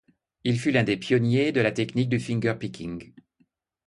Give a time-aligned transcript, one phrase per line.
[0.43, 3.13] Il fut l'un des pionniers de la technique du fingerpicking.